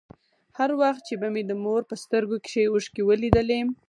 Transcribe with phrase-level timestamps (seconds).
[0.57, 3.59] هر وخت چې به مې د مور په سترگو کښې اوښکې ولېدې.